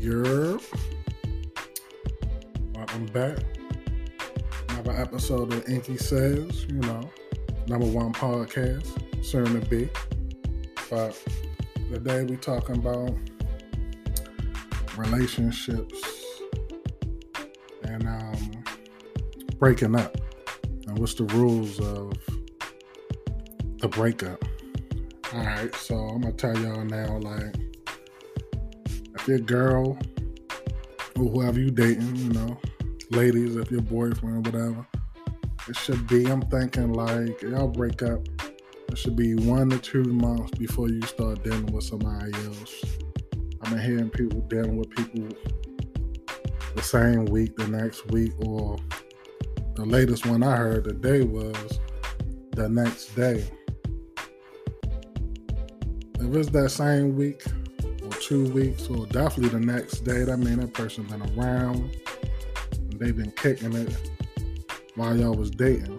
You're 0.00 0.58
welcome 2.74 3.04
back. 3.12 3.36
Another 4.70 4.92
episode 4.92 5.52
of 5.52 5.68
Inky 5.68 5.98
Says, 5.98 6.64
you 6.70 6.78
know, 6.78 7.10
number 7.66 7.84
one 7.84 8.14
podcast, 8.14 8.86
soon 9.22 9.60
to 9.60 9.66
be. 9.68 9.90
But 10.88 11.22
today 11.92 12.24
we 12.24 12.38
talking 12.38 12.76
about 12.76 13.14
relationships 14.96 16.02
and 17.82 18.08
um, 18.08 18.64
breaking 19.58 19.96
up 19.96 20.16
and 20.86 20.98
what's 20.98 21.12
the 21.12 21.24
rules 21.24 21.78
of 21.78 22.14
the 23.80 23.88
breakup. 23.88 24.42
All 25.34 25.44
right, 25.44 25.74
so 25.74 25.94
I'm 25.94 26.22
gonna 26.22 26.32
tell 26.32 26.58
y'all 26.58 26.86
now, 26.86 27.18
like, 27.18 27.54
your 29.26 29.38
girl 29.38 29.98
or 31.16 31.24
whoever 31.24 31.60
you 31.60 31.70
dating, 31.70 32.16
you 32.16 32.30
know, 32.30 32.58
ladies, 33.10 33.56
if 33.56 33.70
your 33.70 33.82
boyfriend, 33.82 34.46
whatever, 34.46 34.86
it 35.68 35.76
should 35.76 36.06
be. 36.06 36.26
I'm 36.26 36.42
thinking 36.42 36.92
like 36.92 37.42
y'all 37.42 37.68
break 37.68 38.02
up. 38.02 38.20
It 38.88 38.98
should 38.98 39.16
be 39.16 39.34
one 39.34 39.70
to 39.70 39.78
two 39.78 40.04
months 40.04 40.50
before 40.58 40.88
you 40.88 41.02
start 41.02 41.44
dealing 41.44 41.66
with 41.66 41.84
somebody 41.84 42.32
else. 42.44 42.84
I've 43.62 43.70
been 43.70 43.80
hearing 43.80 44.10
people 44.10 44.40
dealing 44.42 44.76
with 44.76 44.90
people 44.90 45.28
the 46.74 46.82
same 46.82 47.26
week, 47.26 47.56
the 47.56 47.68
next 47.68 48.10
week, 48.10 48.32
or 48.40 48.78
the 49.74 49.84
latest 49.84 50.26
one 50.26 50.42
I 50.42 50.56
heard 50.56 50.84
today 50.84 51.22
was 51.22 51.78
the 52.52 52.68
next 52.68 53.14
day. 53.14 53.44
If 56.18 56.34
it's 56.34 56.50
that 56.50 56.70
same 56.70 57.16
week 57.16 57.42
two 58.30 58.48
weeks 58.52 58.88
or 58.88 59.06
definitely 59.06 59.48
the 59.48 59.66
next 59.66 60.04
day, 60.04 60.22
that 60.22 60.36
means 60.36 60.60
that 60.60 60.72
person 60.72 61.02
been 61.02 61.20
around 61.36 61.90
they've 62.94 63.16
been 63.16 63.32
kicking 63.32 63.72
it 63.72 63.92
while 64.94 65.18
y'all 65.18 65.34
was 65.34 65.50
dating. 65.50 65.98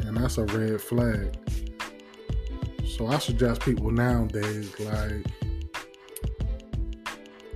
And 0.00 0.14
that's 0.18 0.36
a 0.36 0.44
red 0.44 0.78
flag. 0.78 1.34
So 2.84 3.06
I 3.06 3.18
suggest 3.18 3.62
people 3.62 3.90
nowadays 3.90 4.78
like 4.78 5.24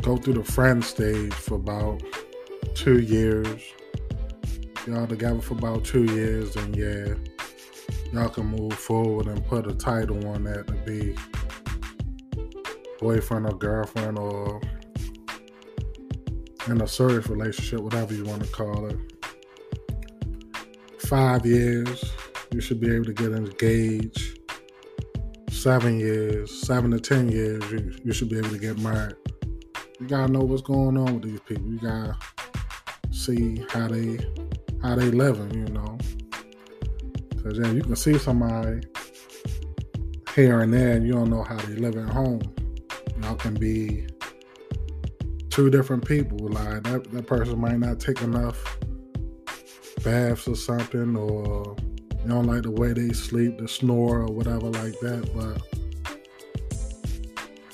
go 0.00 0.16
through 0.16 0.34
the 0.34 0.44
friend 0.44 0.82
stage 0.82 1.34
for 1.34 1.56
about 1.56 2.02
two 2.74 3.00
years. 3.00 3.62
Y'all 4.86 5.06
together 5.06 5.42
for 5.42 5.52
about 5.52 5.84
two 5.84 6.04
years, 6.04 6.56
and 6.56 6.74
yeah, 6.74 7.14
y'all 8.10 8.30
can 8.30 8.46
move 8.46 8.72
forward 8.72 9.26
and 9.26 9.44
put 9.46 9.66
a 9.66 9.74
title 9.74 10.26
on 10.28 10.44
that 10.44 10.66
to 10.66 10.72
be 10.72 11.14
boyfriend 13.02 13.46
or 13.46 13.58
girlfriend 13.58 14.16
or 14.16 14.60
in 16.68 16.80
a 16.80 16.86
serious 16.86 17.26
relationship, 17.28 17.80
whatever 17.80 18.14
you 18.14 18.24
want 18.24 18.44
to 18.44 18.48
call 18.50 18.86
it. 18.86 18.96
Five 21.00 21.44
years, 21.44 22.12
you 22.52 22.60
should 22.60 22.80
be 22.80 22.94
able 22.94 23.06
to 23.06 23.12
get 23.12 23.32
engaged. 23.32 24.38
Seven 25.50 25.98
years, 25.98 26.64
seven 26.64 26.92
to 26.92 27.00
ten 27.00 27.28
years, 27.28 27.68
you, 27.72 27.92
you 28.04 28.12
should 28.12 28.28
be 28.28 28.38
able 28.38 28.50
to 28.50 28.58
get 28.58 28.78
married. 28.78 29.16
You 29.98 30.06
gotta 30.06 30.32
know 30.32 30.40
what's 30.40 30.62
going 30.62 30.96
on 30.96 31.14
with 31.14 31.24
these 31.24 31.40
people. 31.40 31.66
You 31.66 31.78
gotta 31.80 32.16
see 33.10 33.64
how 33.70 33.88
they 33.88 34.18
how 34.82 34.94
they 34.94 35.10
living, 35.10 35.52
you 35.54 35.72
know. 35.74 35.98
Cause 37.42 37.58
yeah, 37.58 37.72
you 37.72 37.82
can 37.82 37.96
see 37.96 38.16
somebody 38.18 38.86
here 40.36 40.60
and 40.60 40.72
there, 40.72 40.92
and 40.92 41.04
you 41.04 41.12
don't 41.12 41.30
know 41.30 41.42
how 41.42 41.56
they 41.56 41.74
live 41.74 41.96
at 41.96 42.08
home. 42.08 42.40
Y'all 43.32 43.38
can 43.38 43.54
be 43.54 44.06
two 45.48 45.70
different 45.70 46.06
people. 46.06 46.36
Like 46.50 46.82
that, 46.82 47.10
that 47.12 47.26
person 47.26 47.58
might 47.58 47.78
not 47.78 47.98
take 47.98 48.20
enough 48.20 48.78
baths 50.04 50.46
or 50.46 50.54
something, 50.54 51.16
or 51.16 51.74
you 52.20 52.28
don't 52.28 52.44
like 52.44 52.64
the 52.64 52.70
way 52.70 52.92
they 52.92 53.14
sleep, 53.14 53.56
the 53.56 53.66
snore, 53.66 54.18
or 54.18 54.26
whatever 54.26 54.66
like 54.66 55.00
that. 55.00 55.30
But 55.34 55.62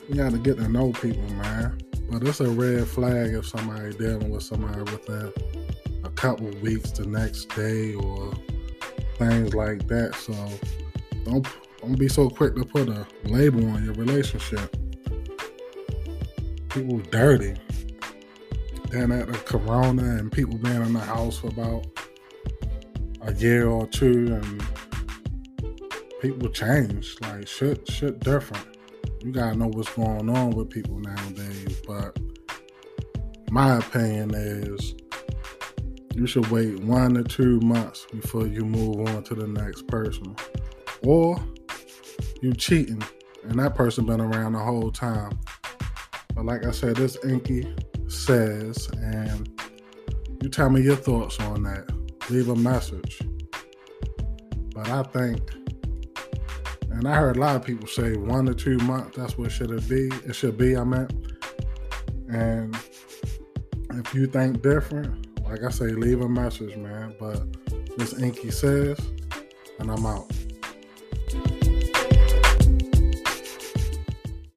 you 0.09 0.15
got 0.15 0.31
to 0.31 0.39
get 0.39 0.59
to 0.59 0.69
know 0.69 0.93
people, 0.93 1.29
man. 1.31 1.81
But 2.09 2.23
it's 2.23 2.39
a 2.39 2.49
red 2.49 2.87
flag 2.87 3.35
if 3.35 3.49
somebody 3.49 3.93
dealing 3.95 4.31
with 4.31 4.45
somebody 4.45 4.79
within 4.79 5.33
a 6.05 6.11
couple 6.11 6.47
weeks, 6.61 6.93
the 6.93 7.05
next 7.05 7.47
day, 7.57 7.95
or 7.95 8.33
things 9.17 9.55
like 9.55 9.89
that. 9.89 10.15
So 10.15 10.35
don't 11.25 11.45
don't 11.81 11.99
be 11.99 12.07
so 12.07 12.31
quick 12.31 12.55
to 12.55 12.65
put 12.65 12.89
a 12.89 13.05
label 13.25 13.69
on 13.71 13.85
your 13.85 13.95
relationship. 13.95 14.78
People 16.79 16.99
dirty. 17.11 17.57
Then 18.91 19.11
at 19.11 19.27
the 19.27 19.37
corona 19.39 20.05
and 20.17 20.31
people 20.31 20.57
being 20.59 20.81
in 20.81 20.93
the 20.93 21.01
house 21.01 21.39
for 21.39 21.49
about 21.49 21.87
a 23.23 23.35
year 23.35 23.67
or 23.67 23.89
two 23.89 24.41
and 24.41 24.65
people 26.21 26.49
change. 26.51 27.17
Like 27.21 27.49
shit 27.49 27.91
shit 27.91 28.21
different. 28.21 28.65
You 29.25 29.33
gotta 29.33 29.59
know 29.59 29.67
what's 29.67 29.93
going 29.93 30.31
on 30.31 30.51
with 30.51 30.71
people 30.71 31.01
nowadays. 31.01 31.83
But 31.85 32.17
my 33.51 33.79
opinion 33.79 34.31
is 34.37 34.95
you 36.15 36.29
should 36.29 36.47
wait 36.53 36.79
one 36.85 37.15
to 37.15 37.25
two 37.25 37.59
months 37.59 38.07
before 38.13 38.47
you 38.47 38.65
move 38.65 39.01
on 39.09 39.25
to 39.25 39.35
the 39.35 39.49
next 39.49 39.89
person. 39.89 40.37
Or 41.03 41.45
you 42.41 42.53
cheating 42.53 43.03
and 43.43 43.59
that 43.59 43.75
person 43.75 44.07
been 44.07 44.21
around 44.21 44.53
the 44.53 44.61
whole 44.61 44.93
time. 44.93 45.41
But 46.39 46.47
like 46.47 46.65
I 46.65 46.71
said, 46.71 46.95
this 46.95 47.17
Inky 47.25 47.75
says, 48.07 48.89
and 49.03 49.61
you 50.41 50.49
tell 50.49 50.71
me 50.71 50.81
your 50.83 50.95
thoughts 50.95 51.41
on 51.41 51.65
that. 51.65 51.91
Leave 52.31 52.49
a 52.49 52.55
message. 52.55 53.21
But 54.73 54.89
I 54.89 55.03
think, 55.03 55.41
and 56.93 57.09
I 57.09 57.17
heard 57.17 57.39
a 57.39 57.41
lot 57.41 57.57
of 57.57 57.65
people 57.65 57.89
say 57.89 58.13
one 58.17 58.47
to 58.47 58.55
two 58.55 58.79
months. 58.79 59.17
That's 59.17 59.37
what 59.37 59.51
should 59.51 59.73
it 59.73 59.89
be. 59.89 60.13
It 60.29 60.37
should 60.37 60.57
be. 60.57 60.77
I 60.77 60.85
meant. 60.85 61.13
And 62.33 62.73
if 63.95 64.15
you 64.15 64.29
think 64.29 64.63
different, 64.63 65.43
like 65.43 65.65
I 65.65 65.71
say, 65.71 65.87
leave 65.87 66.21
a 66.21 66.29
message, 66.29 66.77
man. 66.77 67.17
But 67.19 67.49
this 67.99 68.17
Inky 68.17 68.53
says, 68.53 68.97
and 69.81 69.91
I'm 69.91 70.07
out. 70.07 70.31